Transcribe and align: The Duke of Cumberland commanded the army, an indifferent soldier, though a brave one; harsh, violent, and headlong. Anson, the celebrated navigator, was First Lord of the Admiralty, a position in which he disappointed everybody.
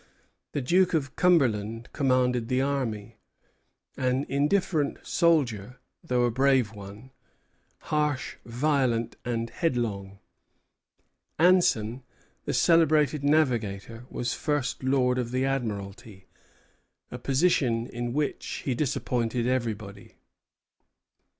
The 0.53 0.63
Duke 0.63 0.95
of 0.95 1.15
Cumberland 1.15 1.89
commanded 1.93 2.47
the 2.47 2.59
army, 2.59 3.19
an 3.95 4.25
indifferent 4.27 4.97
soldier, 5.05 5.79
though 6.03 6.23
a 6.23 6.31
brave 6.31 6.73
one; 6.73 7.11
harsh, 7.81 8.37
violent, 8.43 9.15
and 9.23 9.51
headlong. 9.51 10.17
Anson, 11.37 12.01
the 12.45 12.53
celebrated 12.55 13.23
navigator, 13.23 14.07
was 14.09 14.33
First 14.33 14.81
Lord 14.81 15.19
of 15.19 15.29
the 15.29 15.45
Admiralty, 15.45 16.25
a 17.11 17.19
position 17.19 17.85
in 17.85 18.11
which 18.11 18.63
he 18.65 18.73
disappointed 18.73 19.45
everybody. 19.45 20.15